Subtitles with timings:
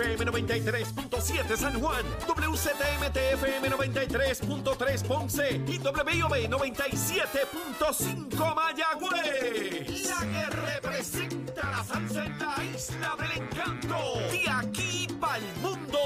[0.00, 10.08] FM 93.7 San Juan, WZMTFM 93.3 Ponce y WIOB 97.5 Mayagüez.
[10.08, 13.98] La que representa la salsa en la isla del encanto.
[14.30, 15.98] De aquí para el mundo.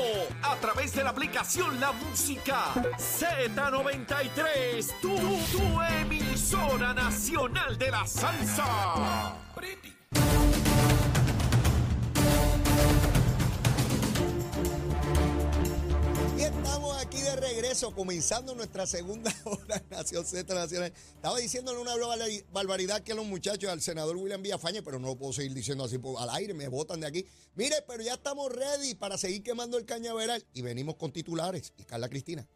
[0.43, 4.93] A través de la aplicación La Música Z93.
[5.01, 5.17] Tu,
[5.57, 9.37] tu emisora nacional de la salsa.
[9.73, 10.64] Y
[16.65, 20.93] estamos aquí de regreso, comenzando nuestra segunda hora en Nación Z Nacional.
[21.15, 25.17] Estaba diciéndole una barbar- barbaridad que los muchachos al senador William Villafañe, pero no lo
[25.17, 27.27] puedo seguir diciendo así al aire, me botan de aquí.
[27.55, 31.73] Mire, pero ya estamos ready para seguir quemando el cañaveral y venimos con titulares.
[31.77, 32.47] Y Carla Cristina.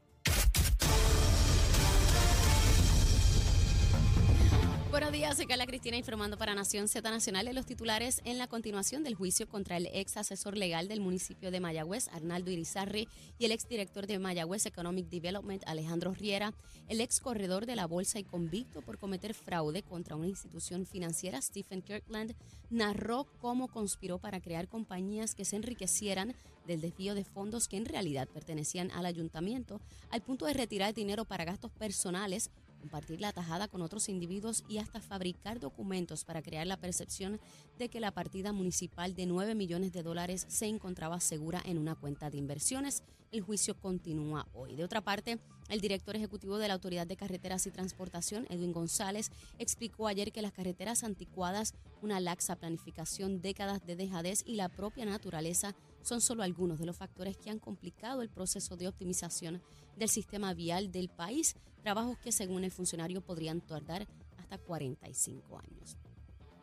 [4.91, 8.47] Buenos días, soy Carla Cristina informando para Nación Z Nacional de los titulares en la
[8.47, 13.07] continuación del juicio contra el ex asesor legal del municipio de Mayagüez, Arnaldo Irizarri,
[13.39, 16.55] y el ex director de Mayagüez Economic Development, Alejandro Riera,
[16.89, 21.43] el ex corredor de la bolsa y convicto por cometer fraude contra una institución financiera,
[21.43, 22.35] Stephen Kirkland,
[22.71, 26.35] narró cómo conspiró para crear compañías que se enriquecieran
[26.67, 31.27] del desvío de fondos que en realidad pertenecían al ayuntamiento, al punto de retirar dinero
[31.27, 36.67] para gastos personales compartir la tajada con otros individuos y hasta fabricar documentos para crear
[36.67, 37.41] la percepción
[37.79, 41.95] de que la partida municipal de 9 millones de dólares se encontraba segura en una
[41.95, 43.03] cuenta de inversiones.
[43.31, 44.75] El juicio continúa hoy.
[44.75, 49.31] De otra parte, el director ejecutivo de la Autoridad de Carreteras y Transportación, Edwin González,
[49.59, 55.05] explicó ayer que las carreteras anticuadas, una laxa planificación, décadas de dejadez y la propia
[55.05, 59.61] naturaleza son solo algunos de los factores que han complicado el proceso de optimización
[59.99, 61.55] del sistema vial del país,
[61.89, 64.07] trabajos que según el funcionario podrían tardar
[64.37, 65.97] hasta 45 años.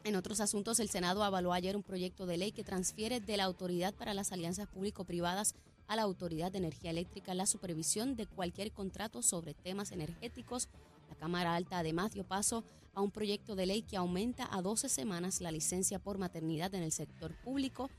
[0.04, 3.46] En otros asuntos, el Senado avaló ayer un proyecto de ley que transfiere de la
[3.46, 5.56] Autoridad para las Alianzas Público-Privadas
[5.88, 10.70] a la Autoridad de Energía Eléctrica la supervisión de cualquier contrato sobre temas energéticos.
[11.10, 14.90] La Cámara Alta además dio paso a un proyecto de ley que aumenta a 12
[14.90, 17.90] semanas la licencia por maternidad en el sector público.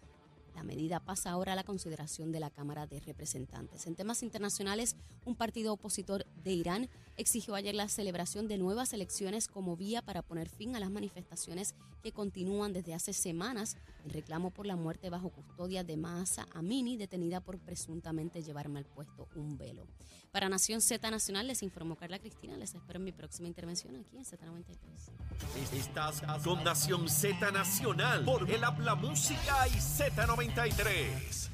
[0.54, 3.86] La medida pasa ahora a la consideración de la Cámara de Representantes.
[3.88, 9.49] En temas internacionales, un partido opositor de Irán exigió ayer la celebración de nuevas elecciones
[9.49, 14.50] como vía para poner fin a las manifestaciones que continúan desde hace semanas en reclamo
[14.50, 19.56] por la muerte bajo custodia de Mahsa Amini, detenida por presuntamente llevar mal puesto un
[19.56, 19.87] velo.
[20.31, 22.56] Para Nación Z Nacional les informó Carla Cristina.
[22.56, 24.77] Les espero en mi próxima intervención aquí en Z93.
[25.72, 31.50] Estás con Nación Z Nacional por el Habla Música y Z93.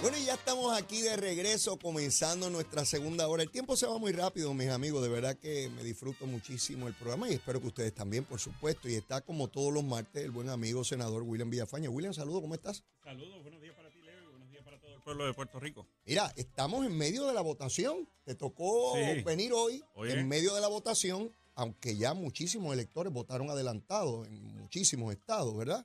[0.00, 3.42] Bueno, y ya estamos aquí de regreso, comenzando nuestra segunda hora.
[3.42, 5.02] El tiempo se va muy rápido, mis amigos.
[5.02, 8.88] De verdad que me disfruto muchísimo el programa y espero que ustedes también, por supuesto.
[8.88, 11.90] Y está como todos los martes el buen amigo senador William Villafaña.
[11.90, 12.84] William, saludos, ¿cómo estás?
[13.02, 15.58] Saludos, buenos días para ti, Leo, y buenos días para todo el pueblo de Puerto
[15.58, 15.84] Rico.
[16.06, 18.08] Mira, estamos en medio de la votación.
[18.22, 19.22] Te tocó Sí.
[19.22, 20.12] venir hoy Oye.
[20.12, 25.84] en medio de la votación, aunque ya muchísimos electores votaron adelantado en muchísimos estados, ¿verdad?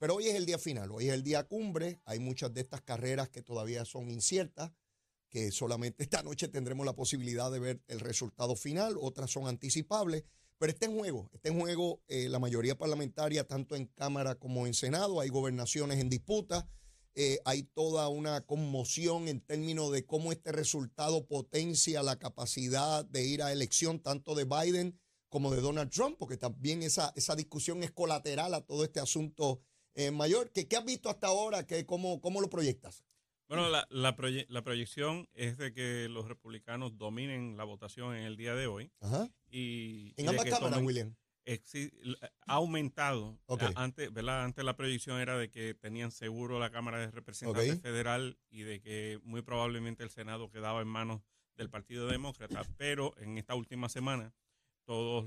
[0.00, 2.00] Pero hoy es el día final, hoy es el día cumbre.
[2.06, 4.72] Hay muchas de estas carreras que todavía son inciertas,
[5.28, 10.24] que solamente esta noche tendremos la posibilidad de ver el resultado final, otras son anticipables.
[10.56, 14.66] Pero está en juego, está en juego eh, la mayoría parlamentaria, tanto en Cámara como
[14.66, 15.20] en Senado.
[15.20, 16.66] Hay gobernaciones en disputa.
[17.14, 23.26] Eh, hay toda una conmoción en términos de cómo este resultado potencia la capacidad de
[23.26, 27.82] ir a elección tanto de Biden como de Donald Trump, porque también esa, esa discusión
[27.82, 29.60] es colateral a todo este asunto
[30.00, 30.50] eh, mayor.
[30.52, 31.66] ¿Qué, qué has visto hasta ahora?
[31.66, 33.04] ¿Qué, cómo, ¿Cómo lo proyectas?
[33.48, 38.22] Bueno, la, la, proye- la proyección es de que los republicanos dominen la votación en
[38.24, 38.92] el día de hoy.
[39.00, 39.28] Ajá.
[39.50, 41.16] Y, En ambas cámaras, tomen- William.
[42.46, 43.40] ha aumentado.
[43.74, 44.44] Antes, ¿verdad?
[44.44, 47.80] Antes la proyección era de que tenían seguro la Cámara de Representantes.
[47.80, 51.20] Federal y de que muy probablemente el Senado quedaba en manos
[51.56, 54.32] del Partido Demócrata, pero en esta última semana
[54.84, 55.26] todas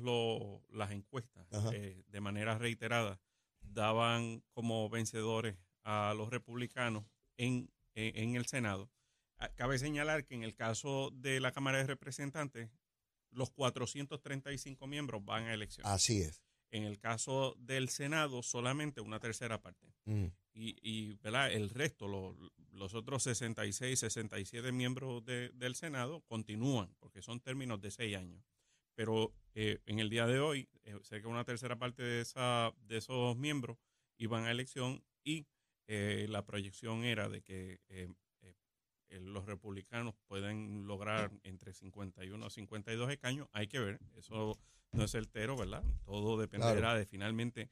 [0.69, 3.19] las encuestas eh, de manera reiterada
[3.63, 7.05] daban como vencedores a los republicanos
[7.37, 8.89] en, en, en el Senado.
[9.37, 12.69] Ah, Cabe señalar que en el caso de la Cámara de Representantes,
[13.31, 15.85] los 435 miembros van a elección.
[15.87, 16.43] Así es.
[16.71, 19.93] En el caso del Senado, solamente una tercera parte.
[20.05, 20.25] Mm.
[20.55, 21.51] Y, y ¿verdad?
[21.51, 22.35] el resto, lo-
[22.71, 28.43] los otros 66, 67 miembros de- del Senado continúan, porque son términos de seis años.
[28.95, 32.73] Pero eh, en el día de hoy, eh, cerca de una tercera parte de, esa,
[32.87, 33.77] de esos miembros
[34.17, 35.47] iban a elección y
[35.87, 38.07] eh, la proyección era de que eh,
[38.41, 43.47] eh, los republicanos pueden lograr entre 51 a 52 escaños.
[43.51, 44.57] Hay que ver, eso
[44.91, 45.83] no es certero, ¿verdad?
[46.05, 46.99] Todo dependerá Claro.
[46.99, 47.69] de finalmente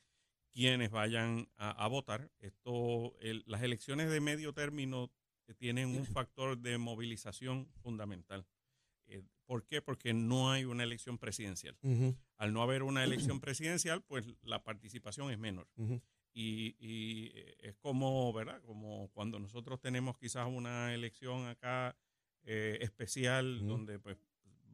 [0.52, 2.30] quienes vayan a, votar.
[2.40, 5.10] Esto, las elecciones de medio término
[5.58, 8.46] tienen un factor de movilización fundamental.
[9.12, 9.82] Eh, ¿Por qué?
[9.82, 11.78] Porque no hay una elección presidencial.
[12.38, 15.68] Al no haber una elección presidencial, pues la participación es menor.
[16.34, 18.62] y, eh, es como, ¿verdad?
[18.62, 21.98] Como cuando nosotros tenemos quizás una elección acá
[22.44, 24.18] eh, especial, donde pues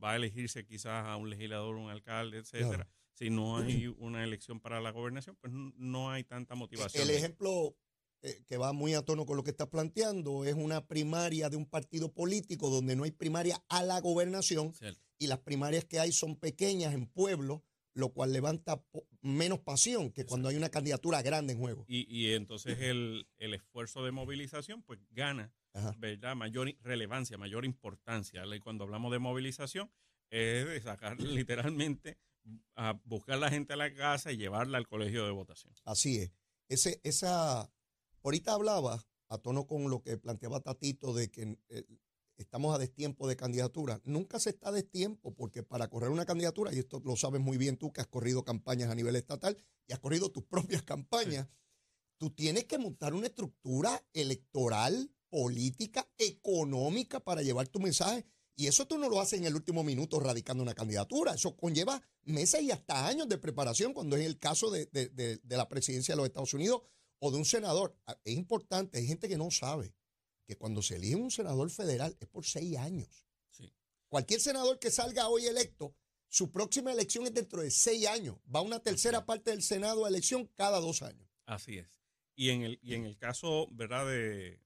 [0.02, 2.88] va a elegirse quizás a un legislador, un alcalde, etcétera.
[3.14, 7.02] Si no hay una elección para la gobernación, pues no hay tanta motivación.
[7.02, 7.76] El ejemplo
[8.22, 11.58] eh, que va muy a tono con lo que estás planteando es una primaria de
[11.58, 14.74] un partido político donde no hay primaria a la gobernación
[15.20, 17.62] y las primarias que hay son pequeñas en pueblos,
[17.94, 18.84] lo cual levanta
[19.22, 21.86] menos pasión que cuando hay una candidatura grande en juego.
[21.88, 25.54] Y, entonces el, el, esfuerzo de movilización pues gana
[25.98, 26.36] ¿verdad?
[26.36, 28.44] mayor relevancia, mayor importancia.
[28.46, 29.92] Y cuando hablamos de movilización
[30.30, 32.18] es de sacar literalmente
[32.76, 35.74] a buscar la gente a la casa y llevarla al colegio de votación.
[35.86, 36.32] Así es.
[36.70, 37.72] Ese, esa,
[38.24, 41.84] ahorita hablaba, a tono con lo que planteaba Tatito, de que eh,
[42.38, 44.02] estamos a destiempo de candidatura.
[44.06, 47.58] Nunca se está a destiempo, porque para correr una candidatura, y esto lo sabes muy
[47.58, 51.48] bien tú, que has corrido campañas a nivel estatal y has corrido tus propias campañas,
[52.18, 58.26] tú tienes que montar una estructura electoral, política, económica para llevar tu mensaje
[58.60, 61.36] y eso tú no lo haces en el último minuto radicando una candidatura.
[61.36, 66.16] Eso conlleva meses y hasta años de preparación cuando es el caso de, la presidencia
[66.16, 66.82] de los Estados Unidos
[67.20, 67.96] o de un senador.
[68.06, 69.94] Ah, es importante, hay gente que no sabe
[70.46, 73.26] que cuando se elige un senador federal es por seis años.
[74.08, 75.94] Cualquier senador que salga hoy electo,
[76.30, 78.38] su próxima elección es dentro de seis años.
[78.54, 81.28] Va una tercera parte del Senado a elección cada dos años.
[81.46, 81.90] Así es.
[82.36, 84.06] Y en el, y en el caso, ¿verdad?
[84.06, 84.62] De,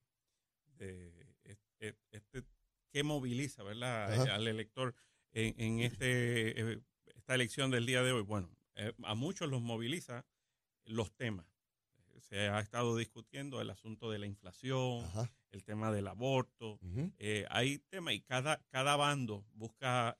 [1.80, 2.44] este
[2.92, 4.12] qué moviliza ¿verdad?
[4.30, 4.96] al elector
[5.32, 6.82] en, este, eh,
[7.16, 8.24] esta elección del día de hoy.
[8.24, 10.26] Bueno, eh, a muchos los moviliza
[10.84, 11.46] los temas.
[12.32, 15.06] Se ha estado discutiendo el asunto de la inflación,
[15.52, 16.80] el tema del aborto.
[17.20, 20.18] Eh, hay temas y cada, cada bando busca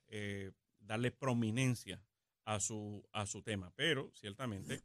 [0.82, 2.04] darle prominencia
[2.44, 3.72] a su, a su tema.
[3.78, 4.84] Pero ciertamente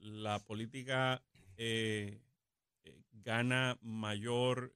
[0.00, 1.22] la política
[3.12, 4.74] gana mayor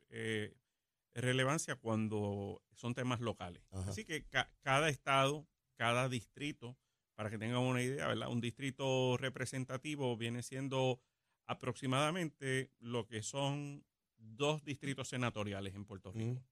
[1.15, 3.63] relevancia cuando son temas locales.
[3.71, 4.27] Así que
[4.61, 6.77] cada estado, cada distrito,
[7.15, 8.29] para que tengan una idea, ¿verdad?
[8.29, 11.01] Un distrito representativo viene siendo
[11.47, 13.85] aproximadamente lo que son
[14.17, 16.43] dos distritos senatoriales en Puerto Rico.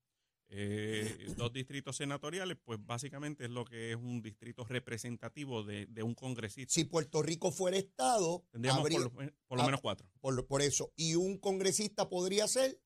[0.54, 6.14] Eh, dos distritos senatoriales, pues básicamente es lo que es un distrito representativo de, un
[6.14, 6.74] congresista.
[6.74, 10.06] Si Puerto Rico fuera Estado, tendríamos por, lo, menos cuatro.
[10.20, 10.92] Por, por, eso.
[10.94, 12.78] Y un congresista podría ser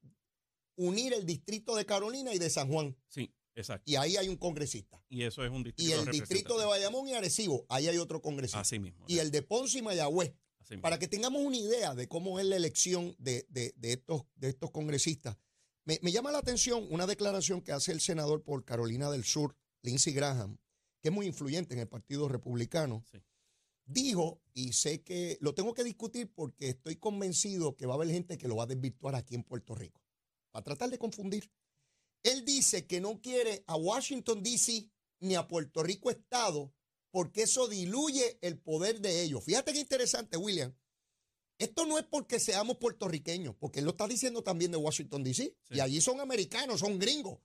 [0.76, 2.96] unir el distrito de Carolina y de San Juan.
[3.08, 3.90] Sí, exacto.
[3.90, 5.02] Y ahí hay un congresista.
[5.08, 5.90] Y eso es un distrito.
[5.90, 8.60] Y el distrito de Bayamón y Arecibo, ahí hay otro congresista.
[8.60, 9.04] Así mismo.
[9.08, 10.34] Y el de Ponce y Mayagüez.
[10.80, 13.46] Para que tengamos una idea de cómo es la elección de,
[13.82, 15.36] estos, de estos congresistas.
[15.84, 20.12] Me, llama la atención una declaración que hace el senador por Carolina del Sur, Lindsey
[20.12, 20.58] Graham,
[21.00, 23.04] que es muy influyente en el Partido Republicano.
[23.84, 28.10] Dijo, y sé que lo tengo que discutir porque estoy convencido que va a haber
[28.10, 30.02] gente que lo va a desvirtuar aquí en Puerto Rico
[30.52, 31.52] a tratar de confundir.
[32.24, 34.90] Él dice que no quiere a Washington, D.C.
[35.20, 36.74] ni a Puerto Rico Estado
[37.16, 39.42] porque eso diluye el poder de ellos.
[39.42, 40.76] Fíjate qué interesante, William.
[41.56, 45.56] Esto no es porque seamos puertorriqueños, porque él lo está diciendo también de Washington, D.C.
[45.70, 47.38] Y allí son americanos, son gringos.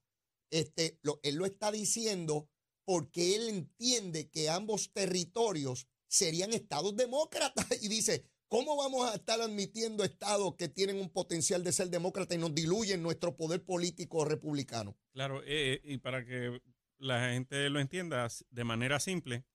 [0.49, 2.49] Este, él lo está diciendo
[2.83, 7.65] porque él entiende que ambos territorios serían estados demócratas.
[7.81, 12.35] Y dice, ¿Cómo vamos a estar admitiendo estados que tienen un potencial de ser demócrata
[12.35, 14.97] y nos diluyen nuestro poder político republicano?
[15.13, 16.59] Claro, eh, y para que
[17.01, 19.45] la gente lo entienda de manera simple,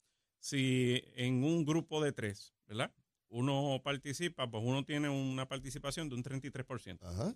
[0.46, 2.94] si en un grupo de tres, ¿verdad?
[3.28, 7.02] Uno participa, pues uno tiene una participación de un 33%.
[7.02, 7.34] Ajá.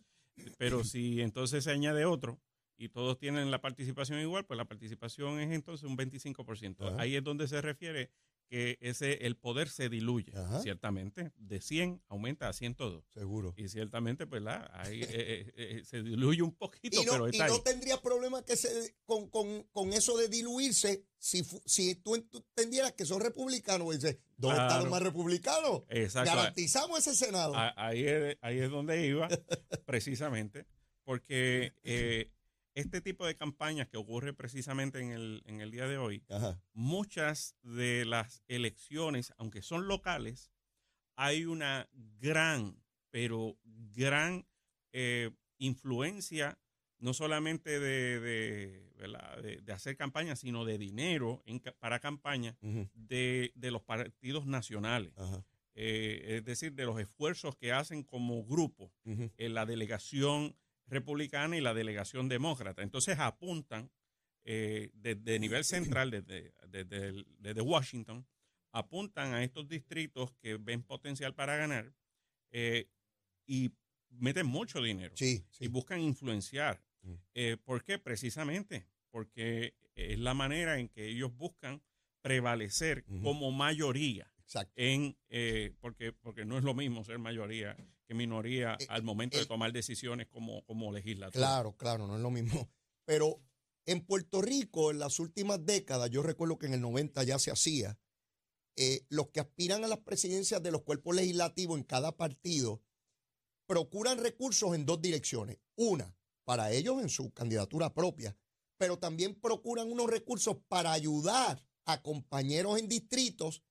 [0.58, 2.40] Pero si entonces se añade otro
[2.76, 6.94] y todos tienen la participación igual, pues la participación es entonces un 25%.
[6.98, 8.12] Ahí es donde se refiere
[8.50, 13.04] que ese el poder se diluye, ciertamente, de 100 aumenta a 102.
[13.14, 13.54] Seguro.
[13.56, 17.50] Y ciertamente, pues la, ahí, eh, eh, eh, se diluye un poquito, pero está Y
[17.50, 22.92] no tendría problema que se, con, con, con, eso de diluirse si, si tú entendieras
[22.94, 25.82] que son republicanos, dices, ¿dónde están los más republicanos?
[25.88, 26.34] Exacto.
[26.34, 27.54] Garantizamos ese Senado.
[27.76, 29.28] Ahí es, ahí es donde iba,
[29.86, 30.66] precisamente,
[31.04, 31.72] porque
[32.74, 36.24] este tipo de campañas que ocurre precisamente en el, en el día de hoy,
[36.72, 40.52] muchas de las elecciones, aunque son locales,
[41.16, 44.46] hay una gran, pero gran
[44.92, 46.58] eh, influencia,
[46.98, 51.42] no solamente de, de, de, hacer campañas, sino de dinero
[51.78, 52.56] para campaña
[52.94, 55.12] de, los partidos nacionales.
[55.74, 60.56] eh, es decir, de los esfuerzos que hacen como grupo en la delegación
[60.90, 62.82] republicana y la delegación demócrata.
[62.82, 63.90] Entonces apuntan
[64.44, 66.52] eh, desde nivel central, desde,
[67.38, 68.26] desde, Washington,
[68.72, 71.92] apuntan a estos distritos que ven potencial para ganar
[72.50, 72.88] eh,
[73.46, 73.70] y
[74.10, 75.14] meten mucho dinero
[75.58, 76.82] y buscan influenciar.
[77.02, 77.14] Mm.
[77.34, 77.98] Eh, ¿Por qué?
[77.98, 81.82] Precisamente porque es la manera en que ellos buscan
[82.22, 84.30] prevalecer como mayoría.
[84.74, 87.76] En, eh, porque, porque no es lo mismo ser mayoría
[88.06, 91.32] que minoría eh, al momento de tomar decisiones como, como legislador.
[91.32, 92.68] Claro, claro, no es lo mismo.
[93.04, 93.40] Pero
[93.86, 97.50] en Puerto Rico, en las últimas décadas, yo recuerdo que en el 90 ya se
[97.50, 97.98] hacía,
[99.10, 102.82] los que aspiran a las presidencias de los cuerpos legislativos en cada partido
[103.66, 105.58] procuran recursos en dos direcciones.
[105.76, 108.36] Una, para ellos en su candidatura propia,
[108.76, 113.62] pero también procuran unos recursos para ayudar a compañeros en distritos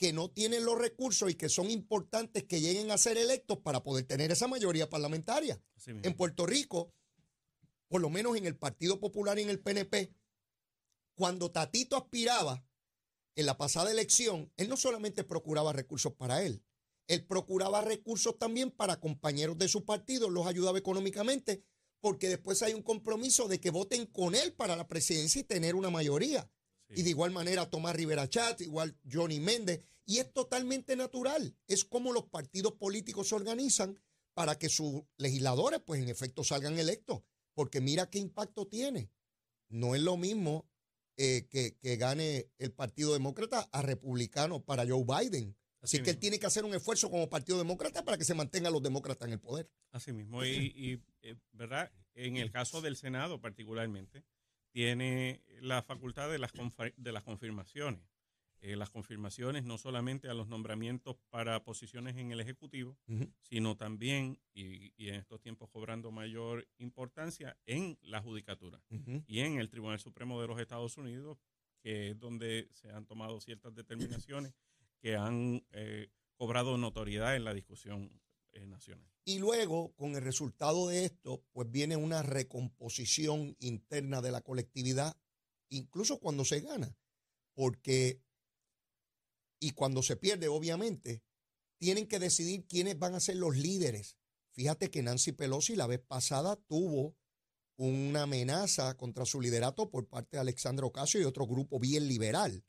[0.00, 3.82] que no tienen los recursos y que son importantes que lleguen a ser electos para
[3.82, 5.62] poder tener esa mayoría parlamentaria.
[5.86, 6.94] En Puerto Rico,
[7.86, 10.10] por lo menos en el Partido Popular y en el PNP,
[11.14, 12.64] cuando Tatito aspiraba
[13.36, 16.64] en la pasada elección, él no solamente procuraba recursos para él,
[17.06, 21.62] él procuraba recursos también para compañeros de su partido, los ayudaba económicamente,
[22.00, 25.74] porque después hay un compromiso de que voten con él para la presidencia y tener
[25.74, 26.50] una mayoría.
[26.90, 29.82] Y de igual manera Tomás Rivera Chat, igual Johnny Méndez.
[30.06, 31.56] Y es totalmente natural.
[31.66, 33.98] Es como los partidos políticos se organizan
[34.34, 37.22] para que sus legisladores, pues en efecto, salgan electos.
[37.54, 39.10] Porque mira qué impacto tiene.
[39.68, 40.68] No es lo mismo
[41.16, 45.56] eh, que, que, gane el Partido Demócrata a republicano para Joe Biden.
[45.82, 48.72] Así, que él tiene que hacer un esfuerzo como Partido Demócrata para que se mantengan
[48.72, 49.70] los demócratas en el poder.
[49.92, 50.44] Así mismo.
[50.44, 51.90] Y, eh, ¿verdad?
[52.14, 54.24] En el caso del Senado particularmente,
[54.70, 56.52] tiene la facultad de las,
[56.96, 58.02] de las confirmaciones.
[58.62, 62.98] Eh, las confirmaciones no solamente a los nombramientos para posiciones en el Ejecutivo,
[63.40, 68.82] sino también, y, en estos tiempos cobrando mayor importancia, en la Judicatura
[69.26, 71.38] y en el Tribunal Supremo de los Estados Unidos,
[71.80, 74.52] que es donde se han tomado ciertas determinaciones
[75.00, 78.10] que han eh, cobrado notoriedad en la discusión
[78.52, 79.10] eh, nacional.
[79.30, 85.16] Y luego, con el resultado de esto, pues viene una recomposición interna de la colectividad,
[85.68, 86.98] incluso cuando se gana,
[87.54, 88.20] porque,
[89.60, 91.22] y cuando se pierde, obviamente,
[91.78, 94.16] tienen que decidir quiénes van a ser los líderes.
[94.50, 97.16] Fíjate que Nancy Pelosi la vez pasada tuvo
[97.76, 102.64] una amenaza contra su liderato por parte de Alexandra Ocasio y otro grupo bien liberal.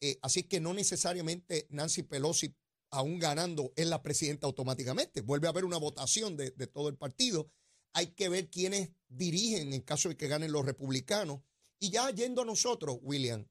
[0.00, 2.56] Eh, así que no necesariamente Nancy Pelosi,
[2.90, 5.20] aún ganando, es la presidenta automáticamente.
[5.20, 7.50] Vuelve a haber una votación de, todo el partido.
[7.92, 11.40] Hay que ver quiénes dirigen en caso de que ganen los republicanos.
[11.78, 13.46] Y ya yendo a nosotros, William,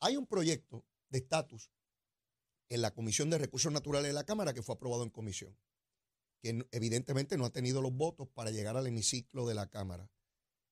[0.00, 1.70] hay un proyecto de estatus
[2.68, 5.58] en la Comisión de Recursos Naturales de la Cámara que fue aprobado en comisión,
[6.40, 10.10] que evidentemente no ha tenido los votos para llegar al hemiciclo de la Cámara.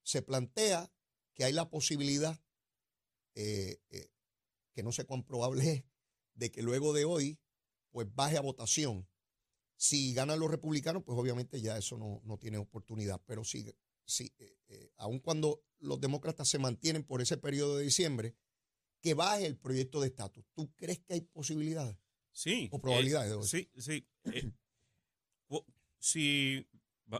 [0.02, 0.90] Se plantea
[1.34, 2.40] que hay la posibilidad
[3.34, 4.10] eh, eh,
[4.72, 5.84] que no sé cuán probable es
[6.34, 7.38] de que luego de hoy
[7.90, 9.09] pues baje a votación.
[9.76, 13.20] Si ganan los republicanos, pues obviamente ya eso no, tiene oportunidad.
[13.26, 13.64] Pero si,
[14.04, 18.37] si eh, eh, aun cuando los demócratas se mantienen por ese periodo de diciembre,
[19.00, 20.44] que baje el proyecto de estatus.
[20.52, 21.97] ¿Tú crees que hay posibilidades?
[22.32, 22.68] Sí.
[22.70, 23.32] ¿O probabilidades?
[23.54, 24.06] Eh, sí, sí.
[25.99, 26.66] si,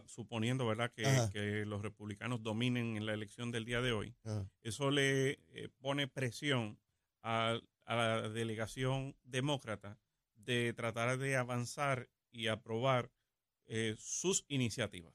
[0.05, 4.15] suponiendo, ¿verdad?, que, los republicanos dominen en la elección del día de hoy,
[4.61, 5.39] eso le
[5.79, 6.79] pone presión
[7.23, 9.99] a, la delegación demócrata
[10.43, 13.11] de tratar de avanzar y aprobar
[13.67, 15.13] eh, sus iniciativas.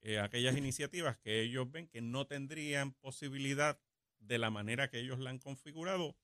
[0.00, 3.80] Eh, aquellas iniciativas que ellos ven que no tendrían posibilidad
[4.18, 6.16] de la manera que ellos la han configurado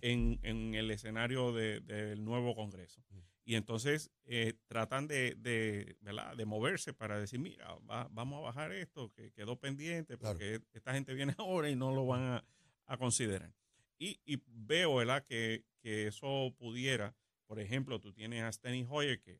[0.00, 3.02] en, el escenario del nuevo Congreso.
[3.46, 7.76] Y entonces eh, tratan de, de, moverse para decir, mira,
[8.10, 12.06] vamos a bajar esto que quedó pendiente porque esta gente viene ahora y no lo
[12.06, 12.42] van
[12.86, 13.52] a considerar.
[13.98, 17.14] Y, veo, ¿verdad?, que, eso pudiera,
[17.46, 19.38] por ejemplo, tú tienes a Steny Hoyer que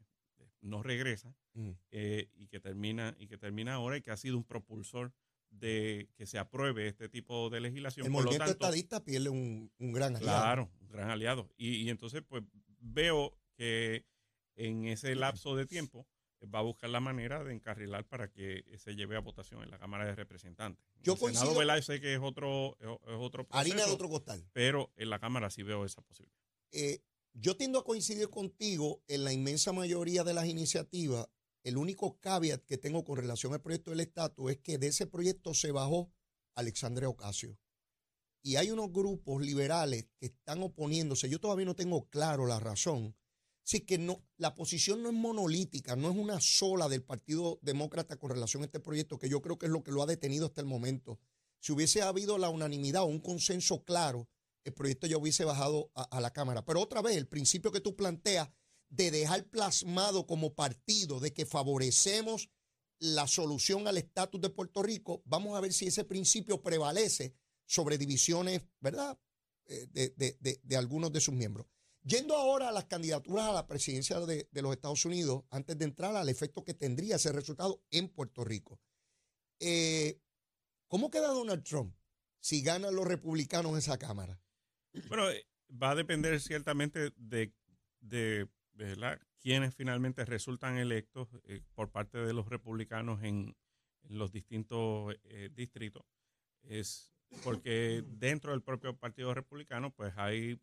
[0.61, 1.71] no regresa mm.
[1.91, 5.13] eh, y que termina y que termina ahora y que ha sido un propulsor
[5.51, 8.07] de que se apruebe este tipo de legislación.
[8.07, 10.41] El movimiento estadista pierde un, gran aliado.
[10.41, 11.51] Claro, un gran aliado.
[11.57, 12.43] Y, y entonces, pues
[12.81, 14.05] veo que
[14.57, 16.09] en ese lapso de tiempo
[16.53, 19.79] va a buscar la manera de encarrilar para que se lleve a votación en la
[19.79, 20.85] Cámara de Representantes.
[21.03, 24.45] Yo el Senado, sé que es otro, es otro proceso, Harina de otro costal.
[24.53, 26.39] Pero en la Cámara sí veo esa posibilidad.
[26.73, 27.03] Eh,
[27.35, 31.27] yo tiendo a coincidir contigo en la inmensa mayoría de las iniciativas.
[31.63, 35.07] El único caveat que tengo con relación al proyecto del estatus es que de ese
[35.07, 36.13] proyecto se bajó
[36.55, 37.59] Alexandre Ocasio.
[38.43, 41.29] Y hay unos grupos liberales que están oponiéndose.
[41.29, 43.17] Yo todavía no tengo claro la razón,
[43.67, 48.17] Sí, que no, la posición no es monolítica, no es una sola del Partido Demócrata
[48.17, 50.45] con relación a este proyecto, que yo creo que es lo que lo ha detenido
[50.45, 51.19] hasta el momento.
[51.61, 54.29] Si hubiese habido la unanimidad o un consenso claro,
[54.65, 56.65] el proyecto ya hubiese bajado a, la Cámara.
[56.65, 58.49] Pero otra vez, el principio que tú planteas
[58.89, 62.51] de dejar plasmado como partido de que favorecemos
[62.99, 67.35] la solución al estatus de Puerto Rico, vamos a ver si ese principio prevalece
[67.67, 69.19] sobre divisiones, ¿verdad?,
[69.67, 71.67] eh, de, algunos de sus miembros.
[72.03, 76.15] Yendo ahora a las candidaturas a la presidencia de, los Estados Unidos, antes de entrar
[76.17, 78.79] al efecto que tendría ese resultado en Puerto Rico.
[79.61, 80.21] Eh,
[80.87, 81.97] ¿Cómo queda Donald Trump
[82.41, 84.44] si ganan los republicanos esa Cámara?
[85.09, 87.53] Bueno, eh, va a depender ciertamente de,
[88.01, 89.21] de ¿verdad?
[89.41, 91.29] quienes finalmente resultan electos
[91.75, 93.57] por parte de los republicanos en,
[94.09, 95.17] los distintos
[95.55, 96.05] distritos.
[96.63, 100.61] Es porque dentro del propio Partido Republicano, pues hay,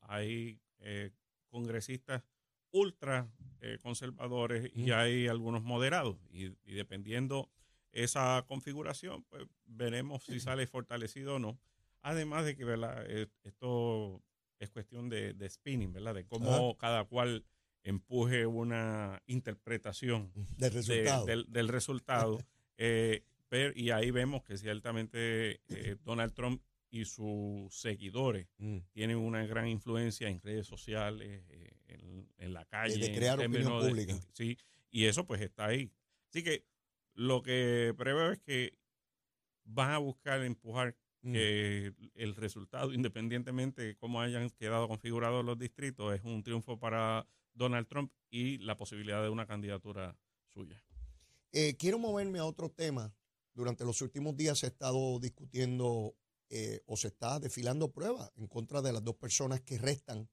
[0.00, 1.10] hay eh,
[1.48, 2.24] congresistas
[2.72, 3.28] ultra
[3.60, 6.18] eh, conservadores y hay algunos moderados.
[6.30, 7.50] Y, dependiendo
[7.92, 11.58] esa configuración, pues veremos si sale fortalecido o no.
[12.02, 13.04] Además de que, ¿verdad?
[13.08, 14.22] Eh, esto
[14.58, 16.14] es cuestión de, spinning, ¿verdad?
[16.14, 17.44] De cómo cada cual
[17.82, 21.26] empuje una interpretación del resultado.
[21.48, 22.38] del, resultado
[23.74, 28.78] y ahí vemos que ciertamente eh, Donald Trump y sus seguidores mm.
[28.92, 31.76] tienen una gran influencia en redes sociales, eh,
[32.38, 32.96] en, la calle.
[32.98, 34.18] de crear opinión pública.
[34.32, 34.56] sí,
[34.90, 35.92] y eso pues está ahí.
[36.28, 36.64] Así que
[37.14, 38.76] lo que preveo es que
[39.64, 41.34] van a buscar empujar mm.
[42.14, 47.88] el resultado, independientemente de cómo hayan quedado configurados los distritos, es un triunfo para Donald
[47.88, 50.16] Trump y la posibilidad de una candidatura
[50.48, 50.82] suya.
[51.52, 53.12] Eh, quiero moverme a otro tema
[53.54, 56.16] durante los últimos días se ha estado discutiendo
[56.48, 60.30] eh, o se está desfilando pruebas en contra de las dos personas que restan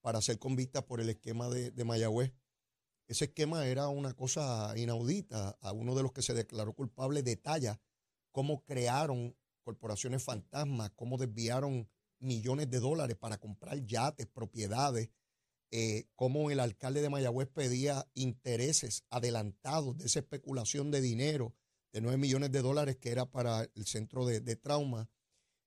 [0.00, 2.32] para ser convictas por el esquema de, de Mayagüez.
[3.06, 5.58] Ese esquema era una cosa inaudita.
[5.60, 7.80] A uno de los que se declaró culpable detalla
[8.30, 9.34] cómo crearon
[9.68, 15.10] corporaciones fantasmas, cómo desviaron millones de dólares para comprar yates, propiedades,
[15.70, 21.54] eh, cómo el alcalde de Mayagüez pedía intereses adelantados de esa especulación de dinero
[21.92, 25.10] de 9 millones de dólares que era para el centro de, trauma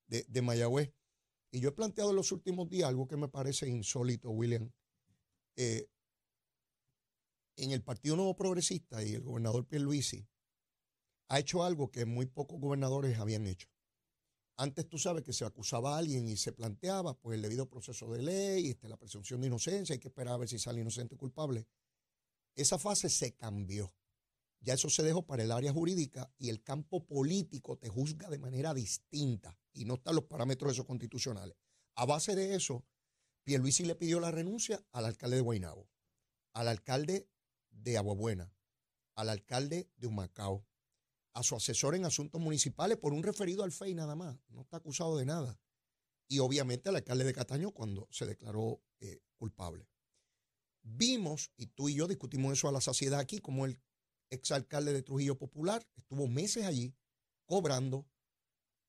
[0.08, 0.92] de, Mayagüez.
[1.52, 4.72] Y yo he planteado en los últimos días algo que me parece insólito, William.
[5.58, 5.88] Eh,
[7.56, 10.28] en el Partido Nuevo Progresista y el gobernador Pierluisi
[11.28, 13.71] ha hecho algo que muy pocos gobernadores habían hecho.
[14.58, 18.12] Antes tú sabes que se acusaba a alguien y se planteaba pues el debido proceso
[18.12, 21.16] de ley, este, la presunción de inocencia, hay que esperar a ver si sale inocente
[21.16, 21.68] o culpable.
[22.56, 23.94] Esa fase se cambió.
[24.60, 28.38] Ya eso se dejó para el área jurídica y el campo político te juzga de
[28.38, 31.58] manera distinta y no están los parámetros esos constitucionales.
[31.96, 32.86] A base de eso,
[33.44, 35.90] Pierluisi le pidió la renuncia al alcalde de Guaynabo,
[36.54, 37.28] al alcalde
[37.72, 38.54] de Aguabuena,
[39.16, 40.68] al alcalde de Humacao,
[41.34, 44.78] a su asesor en asuntos municipales por un referido al FEI nada más, no está
[44.78, 45.60] acusado de nada.
[46.28, 49.88] Y obviamente al alcalde de Cataño cuando se declaró eh, culpable.
[50.84, 53.80] Vimos, y tú y yo discutimos eso a la saciedad aquí, como el
[54.30, 56.96] exalcalde de Trujillo Popular, estuvo meses allí
[57.46, 58.08] cobrando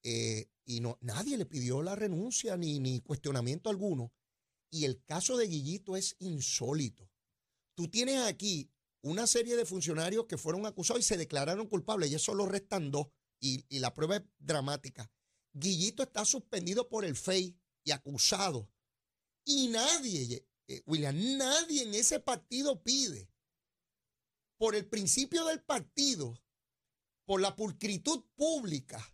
[0.03, 4.13] eh, y no, nadie le pidió la renuncia ni, ni cuestionamiento alguno.
[4.71, 7.11] Y el caso de Guillito es insólito.
[7.75, 8.71] Tú tienes aquí
[9.03, 12.91] una serie de funcionarios que fueron acusados y se declararon culpables y eso lo restan
[12.91, 13.09] dos
[13.41, 15.11] y, la prueba es dramática.
[15.53, 18.71] Guillito está suspendido por el FEI y acusado.
[19.45, 23.29] Y nadie, eh, William, nadie en ese partido pide
[24.57, 26.41] por el principio del partido,
[27.25, 29.12] por la pulcritud pública,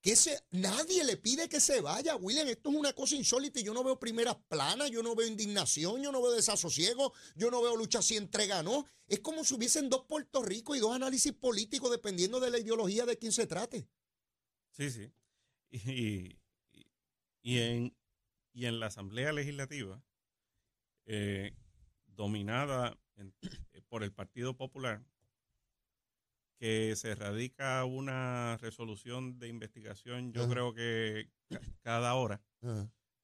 [0.00, 0.14] que
[0.52, 2.46] nadie le pide que se vaya, William.
[2.48, 6.02] Esto es una cosa insólita y yo no veo primeras planas, yo no veo indignación,
[6.02, 8.86] yo no veo desasosiego, yo no veo lucha si entrega, no.
[9.06, 13.06] Es como si hubiesen dos Puerto Rico y dos análisis políticos dependiendo de la ideología
[13.06, 13.88] de quien se trate.
[14.70, 15.10] Sí, sí.
[17.40, 17.96] Y, y, en,
[18.52, 20.02] y en la Asamblea Legislativa,
[21.04, 21.54] eh,
[22.06, 25.04] dominada eh, por el Partido Popular
[26.58, 31.30] que se radica una resolución de investigación, yo creo que
[31.82, 32.42] cada hora,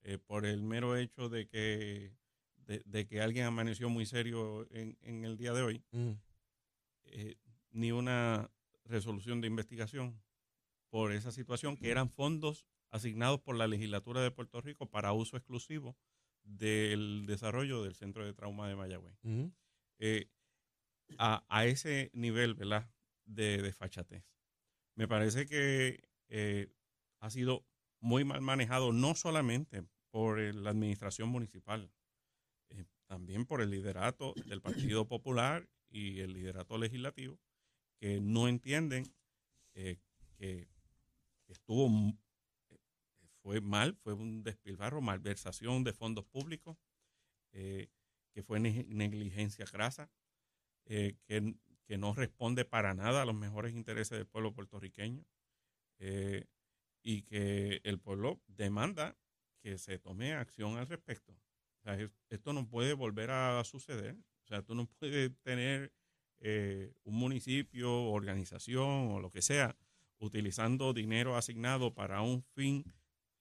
[0.03, 2.17] eh, por el mero hecho de que,
[2.57, 5.85] de, que alguien amaneció muy serio en, el día de hoy,
[7.05, 7.37] eh,
[7.71, 8.51] ni una
[8.85, 10.23] resolución de investigación
[10.89, 15.37] por esa situación, que eran fondos asignados por la legislatura de Puerto Rico para uso
[15.37, 15.97] exclusivo
[16.45, 19.19] del desarrollo del Centro de Trauma de Mayagüez.
[19.99, 20.29] Eh,
[21.19, 22.89] a, ese nivel ¿verdad?
[23.25, 24.25] De desfachatez.
[24.95, 26.73] Me parece que eh,
[27.21, 27.67] ha sido
[28.01, 31.91] muy mal manejado no solamente por la administración municipal,
[32.71, 37.39] eh, también por el liderato del Partido Popular y el liderato legislativo,
[37.99, 39.13] que no entienden
[39.75, 39.99] eh,
[40.37, 40.69] que
[41.49, 41.89] estuvo
[42.71, 42.79] eh,
[43.43, 46.77] fue mal, fue un despilfarro, malversación de fondos públicos,
[47.53, 47.89] eh,
[48.33, 50.11] que fue negligencia grasa,
[50.85, 51.17] que,
[51.87, 55.25] que, no responde para nada a los mejores intereses del pueblo puertorriqueño
[57.03, 59.17] y que el pueblo demanda
[59.63, 61.33] que se tome acción al respecto.
[61.33, 61.99] O sea,
[62.31, 64.17] esto no puede volver a suceder.
[64.45, 65.93] O sea, tú no puedes tener
[66.41, 69.77] eh, un municipio, organización o lo que sea,
[70.19, 72.85] utilizando dinero asignado para un fin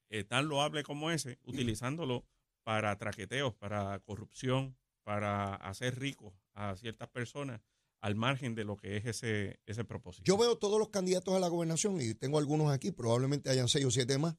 [0.09, 2.25] eh, tan loable como ese, utilizándolo
[2.63, 7.61] para traqueteos, para corrupción, para hacer ricos a ciertas personas
[8.03, 10.25] al margen de lo que es ese, ese propósito.
[10.25, 13.85] Yo veo todos los candidatos a la gobernación y tengo algunos aquí, probablemente hayan seis
[13.85, 14.35] o siete más.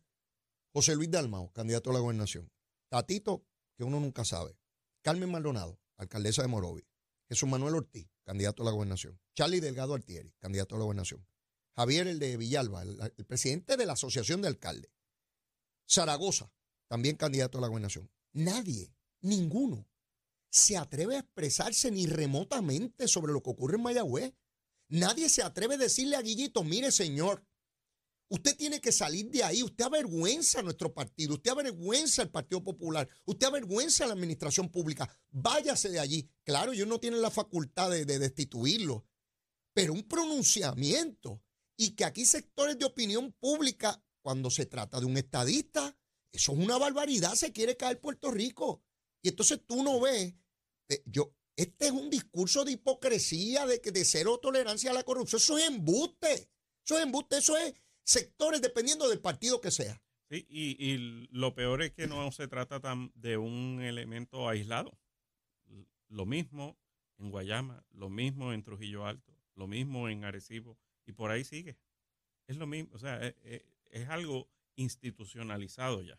[0.74, 2.53] José Luis Dalmao, candidato a la gobernación.
[2.90, 4.59] Tatito, que uno nunca sabe.
[5.00, 6.87] Carmen Maldonado, alcaldesa de Morovi.
[7.27, 9.18] Jesús Manuel Ortiz, candidato a la gobernación.
[9.35, 11.27] Charlie Delgado Altieri, candidato a la gobernación.
[11.74, 14.92] Javier, el de Villalba, el, presidente de la Asociación de Alcaldes.
[15.88, 16.53] Zaragoza,
[16.87, 18.11] también candidato a la gobernación.
[18.35, 19.88] Nadie, ninguno,
[20.54, 24.34] se atreve a expresarse ni remotamente sobre lo que ocurre en Mayagüez.
[24.88, 27.44] Nadie se atreve a decirle a Guillito, mire señor,
[28.30, 29.62] Usted tiene que salir de ahí.
[29.62, 31.34] Usted avergüenza a nuestro partido.
[31.34, 33.08] Usted avergüenza al Partido Popular.
[33.26, 35.08] Usted avergüenza a la administración pública.
[35.30, 36.28] Váyase de allí.
[36.42, 39.06] Claro, ellos no tienen la facultad de, destituirlo.
[39.74, 41.42] Pero un pronunciamiento
[41.76, 45.96] y que aquí sectores de opinión pública, cuando se trata de un estadista,
[46.32, 47.34] eso es una barbaridad.
[47.34, 48.82] Se quiere caer Puerto Rico.
[49.22, 50.34] Y entonces tú no ves.
[51.06, 55.38] Yo, este es un discurso de hipocresía, de, de cero tolerancia a la corrupción.
[55.38, 56.50] Eso es embuste.
[56.84, 57.38] Eso es embuste.
[57.38, 60.00] Eso es sectores dependiendo del partido que sea.
[60.30, 60.96] Sí, y,
[61.30, 64.98] lo peor es que no se trata tan de un elemento aislado.
[66.08, 66.78] Lo mismo
[67.18, 71.76] en Guayama, lo mismo en Trujillo Alto, lo mismo en Arecibo, y por ahí sigue.
[72.46, 76.18] Es lo mismo, o sea, es, e, es, algo institucionalizado ya.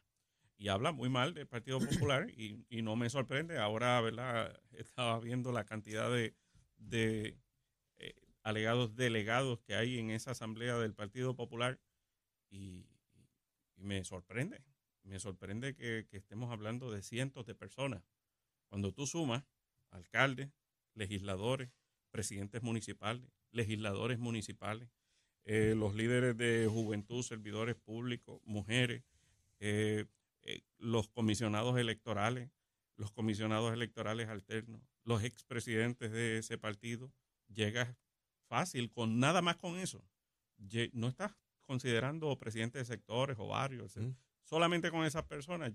[0.58, 3.58] Y habla muy mal del Partido Popular y, no me sorprende.
[3.58, 4.60] Ahora, ¿verdad?
[4.72, 6.34] Estaba viendo la cantidad de,
[6.78, 7.38] de
[8.46, 11.80] alegados delegados que hay en esa asamblea del Partido Popular
[12.52, 12.86] y,
[13.76, 14.64] me sorprende,
[15.04, 18.04] me sorprende que, estemos hablando de cientos de personas.
[18.70, 19.44] Cuando tú sumas
[19.90, 20.52] alcaldes,
[20.94, 21.72] legisladores,
[22.12, 24.90] presidentes municipales, legisladores municipales,
[25.44, 29.04] eh, los líderes de juventud, servidores públicos, mujeres,
[29.60, 30.06] eh,
[30.46, 32.52] eh, los comisionados electorales,
[32.96, 37.12] los comisionados electorales alternos, los expresidentes de ese partido,
[37.48, 37.98] llegas
[38.48, 40.08] fácil, con nada más con eso.
[40.94, 43.98] No estás considerando presidente de sectores o barrios.
[44.44, 45.74] Solamente con esas personas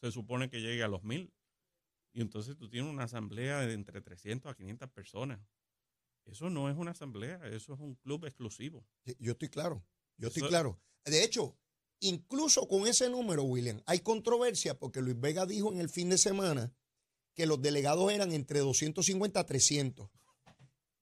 [0.00, 1.32] se supone que llegue a los mil.
[2.12, 5.40] Y entonces tú tienes una asamblea de entre 300 a 500 personas.
[6.24, 8.84] Eso no es una asamblea, eso es un club exclusivo.
[9.18, 9.84] yo estoy claro,
[10.16, 10.80] yo estoy claro.
[11.04, 11.56] De hecho,
[12.00, 16.18] incluso con ese número, William, hay controversia porque Luis Vega dijo en el fin de
[16.18, 16.72] semana
[17.34, 20.10] que los delegados eran entre 250 a 300.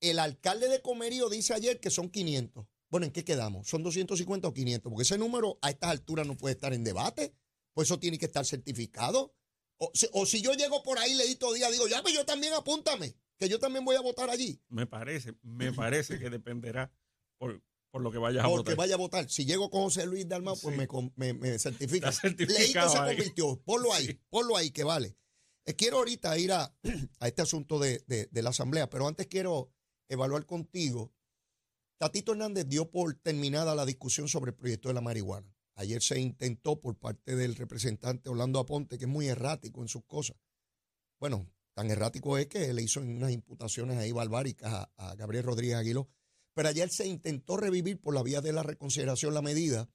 [0.01, 2.65] El alcalde de Comerío dice ayer que son 500.
[2.89, 3.67] Bueno, ¿en qué quedamos?
[3.67, 4.89] ¿Son 250 o 500?
[4.89, 7.33] Porque ese número a estas alturas no puede estar en debate.
[7.73, 9.33] Pues eso tiene que estar certificado.
[9.77, 13.15] O, si yo llego por ahí, leí todo día, digo, ya, pues yo también apúntame,
[13.37, 14.61] que yo también voy a votar allí.
[14.67, 16.91] Me parece, me parece que dependerá
[17.93, 18.63] lo que vayas a votar.
[18.63, 19.29] Porque vaya a votar.
[19.29, 22.11] Si llego con José Luis Dalmau, pues me, me, certifica.
[22.23, 23.61] Leí que se convirtió.
[23.65, 25.15] Ponlo ahí, ponlo ahí, que vale.
[25.65, 26.73] Eh, quiero ahorita ir a,
[27.21, 29.71] este asunto de, de la asamblea, pero antes quiero
[30.07, 31.13] evaluar contigo.
[31.97, 35.53] Tatito Hernández dio por terminada la discusión sobre el proyecto de la marihuana.
[35.79, 40.03] Ayer se intentó por parte del representante Orlando Aponte, que es muy errático en sus
[40.03, 40.35] cosas.
[41.19, 46.09] Bueno, tan errático es que le hizo unas imputaciones ahí barbáricas a, Gabriel Rodríguez Aguiló.
[46.59, 49.89] Pero ayer se intentó revivir por la vía de la reconsideración la medida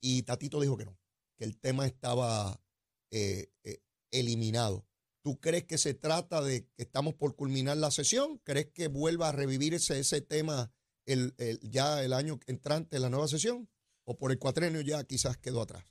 [0.00, 0.96] y Tatito dijo que no,
[1.36, 2.62] que el tema estaba
[3.10, 4.86] eh, eh, eliminado.
[5.22, 8.38] ¿Tú crees que se trata de que estamos por culminar la sesión?
[8.44, 10.72] ¿Crees que vuelva a revivir ese, tema
[11.04, 13.68] el, ya el año entrante, la nueva sesión?
[14.04, 15.84] ¿O por el cuatrenio ya quizás quedó atrás?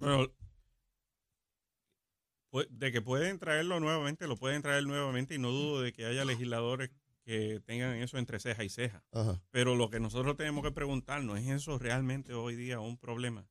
[0.00, 0.30] Bueno,
[2.68, 6.26] de que pueden traerlo nuevamente, lo pueden traer nuevamente y no dudo de que haya
[6.26, 6.90] legisladores
[7.24, 9.04] que tengan eso entre ceja y ceja.
[9.50, 13.46] Pero lo que nosotros tenemos que preguntarnos es eso realmente hoy día un problema.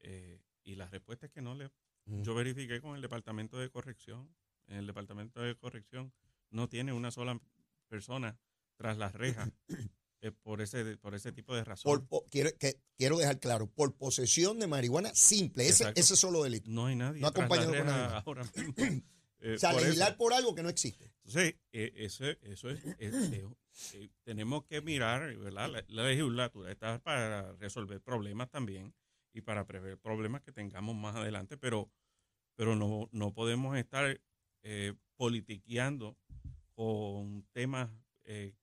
[0.00, 1.70] Eh, y la respuesta es que no le
[2.06, 4.32] yo verifiqué con el departamento de corrección.
[4.68, 6.12] En el departamento de corrección
[6.50, 7.40] no tiene una sola
[7.88, 8.38] persona
[8.76, 9.50] tras las rejas
[10.20, 12.08] eh, por, ese, por ese tipo de razón.
[12.30, 16.70] quiero, que, quiero dejar claro, por posesión de marihuana simple, ese, ese solo delito.
[16.70, 17.20] No hay nadie.
[17.20, 18.44] No acompañado con ahora
[19.40, 19.86] eh, O sea, por eso.
[19.88, 21.12] legislar por algo que no existe.
[21.24, 25.68] Entonces, eh, eso, eso es, es- es- eh, tenemos que mirar, ¿verdad?
[25.70, 28.94] La, la legislatura está para resolver problemas también
[29.32, 31.90] y para prever problemas que tengamos más adelante, pero,
[32.54, 34.18] pero no, no podemos estar
[34.62, 36.16] eh, politiqueando
[36.74, 37.90] con temas,
[38.24, 38.54] eh,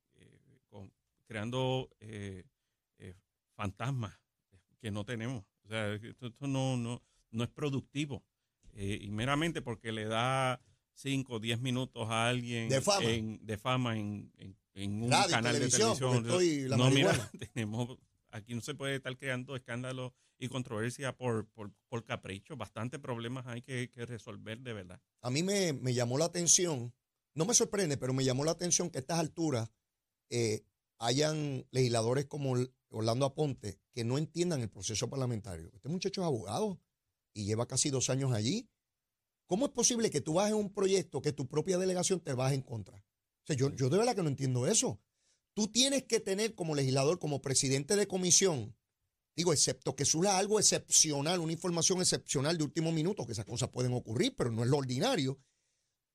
[0.69, 0.91] con-
[1.27, 1.89] creando
[3.55, 4.19] fantasmas
[4.79, 5.45] que no tenemos.
[5.63, 8.23] O sea, esto, esto no, no, no es productivo.
[8.73, 10.62] Eh, y meramente porque le da
[10.95, 13.05] 5 o 10 minutos a alguien De fama.
[13.09, 17.12] en, de fama en, en- en un Radio, canal de televisión, estoy la no, mira,
[17.53, 17.99] tenemos,
[18.31, 22.57] aquí no se puede estar creando escándalos y controversia por, por, por capricho.
[22.57, 24.99] Bastantes problemas hay que, que resolver de verdad.
[25.21, 26.91] A mí me, me llamó la atención,
[27.36, 29.69] no me sorprende, pero me llamó la atención que a estas alturas
[30.31, 30.65] eh,
[30.97, 32.55] hayan legisladores como
[32.89, 35.69] Orlando Aponte que no entiendan el proceso parlamentario.
[35.75, 36.79] Este muchacho es abogado
[37.33, 38.69] y lleva casi dos años allí.
[39.45, 42.61] ¿Cómo es posible que tú bajes un proyecto que tu propia delegación te baje en
[42.61, 43.03] contra?
[43.45, 44.99] Yo de verdad que no entiendo eso.
[45.53, 48.75] Tú tienes que tener como legislador, como presidente de comisión,
[49.35, 53.69] digo, excepto que surja algo excepcional, una información excepcional de último minuto, que esas cosas
[53.69, 55.39] pueden ocurrir, pero no es lo ordinario,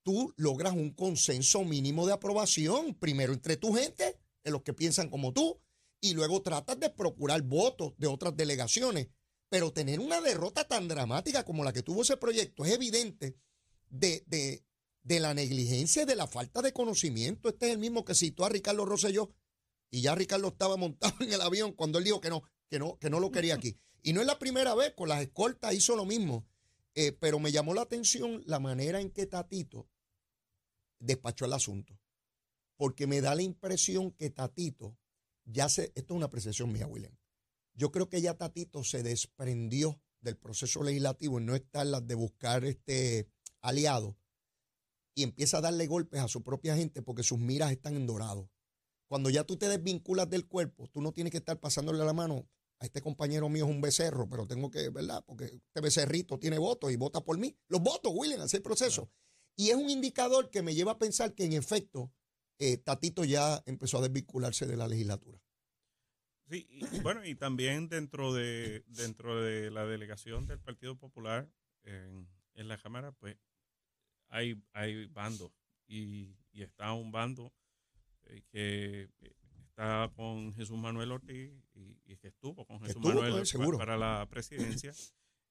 [0.03, 5.09] tú logras un consenso mínimo de aprobación, primero entre tu gente, en los que piensan
[5.09, 5.61] como tú,
[6.01, 9.07] y luego tratas de procurar votos de otras delegaciones.
[9.49, 13.35] Pero tener una derrota tan dramática como la que tuvo ese proyecto es evidente
[13.89, 14.63] de, de,
[15.03, 17.49] de la negligencia y de la falta de conocimiento.
[17.49, 19.31] Este es el mismo que citó a Ricardo Rosselló
[19.91, 22.97] y ya Ricardo estaba montado en el avión cuando él dijo que no, que no,
[22.99, 23.75] que no lo quería aquí.
[24.01, 26.47] Y no es la primera vez, con las escoltas hizo lo mismo.
[26.95, 29.87] Eh, pero me llamó la atención la manera en que Tatito
[30.99, 31.99] despachó el asunto.
[32.77, 34.97] Porque me da la impresión que Tatito
[35.45, 37.15] ya se, esto es una apreciación mía, William.
[37.79, 42.05] Yo creo que ya Tatito se desprendió del proceso legislativo y no está en las
[42.05, 43.29] de buscar este
[43.61, 44.17] aliado
[45.15, 48.51] y empieza a darle golpes a su propia gente porque sus miras están en dorado.
[49.07, 52.49] Cuando ya tú te desvinculas del cuerpo, tú no tienes que estar pasándole la mano
[52.79, 55.23] a este compañero mío es un becerro, pero tengo que, ¿verdad?
[55.25, 57.57] Porque este becerrito tiene votos y vota por mí.
[57.69, 59.09] Los votos, William, hace el proceso.
[59.55, 62.11] Y es un indicador que me lleva a pensar que en efecto
[62.57, 65.41] eh, Tatito ya empezó a desvincularse de la legislatura.
[66.49, 71.47] Sí, y, bueno, y también dentro de dentro de la delegación del Partido Popular
[71.83, 73.37] en, en la Cámara, pues
[74.29, 75.51] hay, hay bandos
[75.87, 77.53] y, y está un bando
[78.23, 79.35] eh, que eh,
[79.67, 83.77] está con Jesús Manuel Ortiz y, y que estuvo con Jesús estuvo Manuel pa- seguro.
[83.77, 84.93] para la presidencia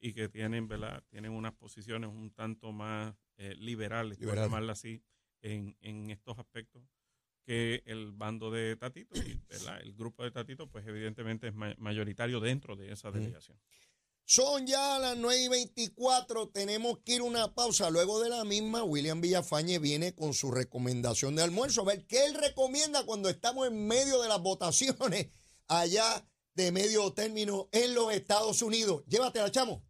[0.01, 1.03] y que tienen, ¿verdad?
[1.11, 4.49] Tienen unas posiciones un tanto más eh, liberales, por Liberales.
[4.51, 5.03] llamarla así,
[5.43, 6.83] en, en estos aspectos
[7.49, 9.81] que el bando de Tatito y ¿verdad?
[9.81, 13.59] el grupo de Tatito, pues evidentemente es ma- mayoritario dentro de esa delegación.
[14.27, 17.89] Son ya las 9 y 24, tenemos que ir una pausa.
[17.89, 21.81] Luego de la misma, William Villafañe viene con su recomendación de almuerzo.
[21.81, 25.29] A ver qué él recomienda cuando estamos en medio de las votaciones
[25.69, 29.03] allá de medio término en los Estados Unidos.
[29.07, 29.83] Llévatela, chamo.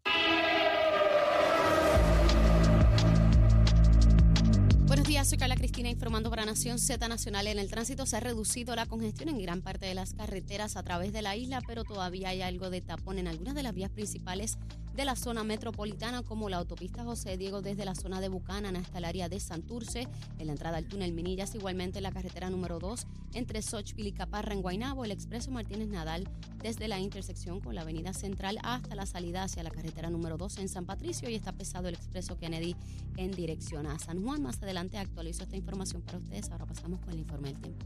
[5.28, 7.48] Soy Carla Cristina informando para Nación Z Nacional.
[7.48, 10.82] En el tránsito se ha reducido la congestión en gran parte de las carreteras a
[10.82, 13.90] través de la isla, pero todavía hay algo de tapón en algunas de las vías
[13.90, 14.56] principales
[14.98, 18.98] de la zona metropolitana, como la autopista José Diego desde la zona de Bucanan hasta
[18.98, 23.06] el área de Santurce, en la entrada al túnel Minillas, igualmente la carretera número 2
[23.34, 26.28] entre Xochipil y Caparra en Guaynabo, el expreso Martínez Nadal
[26.60, 30.58] desde la intersección con la avenida Central hasta la salida hacia la carretera número 2
[30.58, 32.74] en San Patricio y está pesado el expreso Kennedy
[33.16, 34.42] en dirección a San Juan.
[34.42, 36.48] Más adelante actualizo esta información para ustedes.
[36.52, 37.84] Ahora pasamos con el informe del tiempo.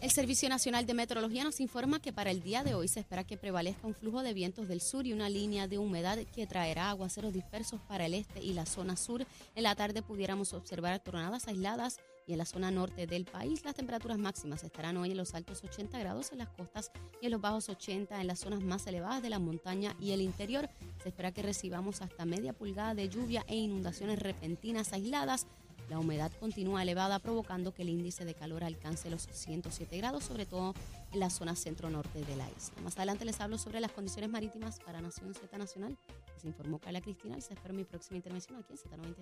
[0.00, 3.24] El Servicio Nacional de Meteorología nos informa que para el día de hoy se espera
[3.24, 6.88] que prevalezca un flujo de vientos del sur y una línea de humedad que traerá
[6.88, 9.26] aguaceros dispersos para el este y la zona sur.
[9.54, 13.74] En la tarde pudiéramos observar tornadas aisladas y en la zona norte del país las
[13.74, 17.40] temperaturas máximas estarán hoy en los altos 80 grados en las costas y en los
[17.40, 20.68] bajos 80 en las zonas más elevadas de la montaña y el interior.
[21.02, 25.46] Se espera que recibamos hasta media pulgada de lluvia e inundaciones repentinas aisladas.
[25.88, 30.46] La humedad continúa elevada, provocando que el índice de calor alcance los 107 grados, sobre
[30.46, 30.74] todo
[31.12, 32.82] en la zona centro-norte de la isla.
[32.82, 35.96] Más adelante les hablo sobre las condiciones marítimas para Nación Z Nacional.
[36.34, 37.36] Les informó Carla Cristina.
[37.36, 39.16] Les espero mi próxima intervención aquí en Z93.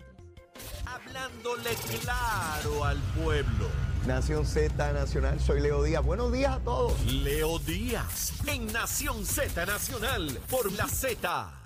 [0.87, 3.69] Hablándole claro al pueblo.
[4.07, 6.05] Nación Z Nacional, soy Leo Díaz.
[6.05, 7.05] Buenos días a todos.
[7.07, 11.64] Leo Díaz en Nación Z Nacional por la Z.